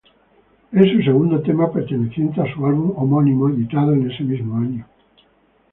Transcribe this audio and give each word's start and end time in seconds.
Es 0.71 0.91
su 0.93 1.03
segundo 1.03 1.43
tema 1.43 1.71
perteneciente 1.71 2.41
a 2.41 2.51
su 2.51 2.65
álbum 2.65 2.91
homónimo 2.97 3.49
editado 3.49 3.93
en 3.93 4.09
ese 4.09 4.23
mismo 4.23 4.57
año. 4.57 4.83